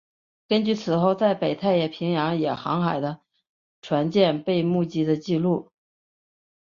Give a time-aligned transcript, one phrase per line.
[0.47, 3.21] 根据此后在北太平洋也航海的
[3.83, 5.71] 船舰被目击的记录。